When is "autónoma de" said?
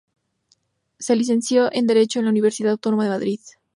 2.71-3.09